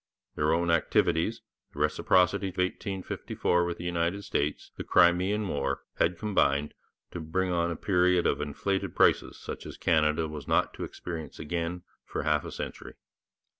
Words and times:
Their 0.33 0.51
own 0.51 0.71
activities, 0.71 1.41
the 1.73 1.79
Reciprocity 1.79 2.51
Treaty 2.51 2.91
of 2.97 3.05
1854 3.07 3.63
with 3.65 3.77
the 3.77 3.83
United 3.83 4.23
States, 4.23 4.71
the 4.75 4.83
Crimean 4.83 5.47
War, 5.47 5.83
had 5.97 6.17
combined 6.17 6.73
to 7.11 7.19
bring 7.19 7.51
on 7.51 7.69
a 7.69 7.75
period 7.75 8.25
of 8.25 8.41
inflated 8.41 8.95
prices 8.95 9.37
such 9.37 9.67
as 9.67 9.77
Canada 9.77 10.27
was 10.27 10.47
not 10.47 10.73
to 10.73 10.83
experience 10.85 11.37
again 11.37 11.83
for 12.03 12.23
half 12.23 12.43
a 12.43 12.51
century. 12.51 12.95